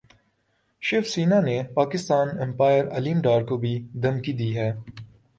شیو 0.83 1.01
سینا 1.11 1.39
نے 1.47 1.57
پاکستان 1.75 2.27
امپائر 2.45 2.83
علیم 2.97 3.17
ڈار 3.25 3.41
کو 3.49 3.57
بھی 3.63 3.73
دھمکی 4.03 4.33
دے 4.33 4.37
دی 4.39 4.49